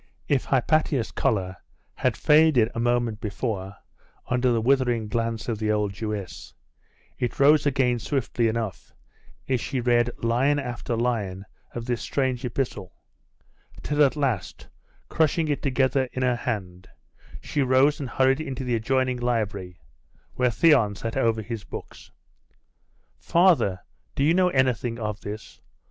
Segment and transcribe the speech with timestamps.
[0.35, 1.57] '....If Hypatia's colour
[1.93, 3.75] had faded a moment before
[4.27, 6.55] under the withering glance of the old Jewess,
[7.19, 8.93] it rose again swiftly enough,
[9.47, 11.45] as she read line after line
[11.75, 12.91] of this strange epistle;
[13.83, 14.67] till at last,
[15.07, 16.89] crushing it together in her hand,
[17.39, 19.77] she rose and hurried into the adjoining library,
[20.33, 22.09] where Theon sat over his books.
[23.19, 23.81] 'Father,
[24.15, 25.61] do you know anything of this?